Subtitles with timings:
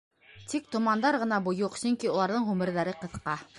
[0.53, 3.41] Тик томандар ғына бойоҡ, сөнки уларҙың ғүмерҙәре ҡыҫҡа.